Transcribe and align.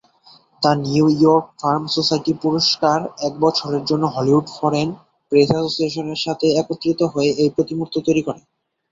The 0.61 0.71
New 0.83 1.05
York 1.15 1.45
firm 1.59 1.83
society 1.95 2.31
পুরস্কার 2.43 2.97
এক 3.27 3.33
বছরের 3.39 3.83
জন্য 3.85 4.03
হলিউড 4.15 4.45
ফরেন 4.57 4.89
প্রেস 5.31 5.49
অ্যাসোসিয়েশনের 5.51 6.19
সাথে 6.25 6.45
একত্রিত 6.61 6.99
হয়ে 7.13 7.31
এই 7.41 7.49
প্রতিমূর্তি 7.55 7.99
তৈরি 8.07 8.21
করে। 8.27 8.41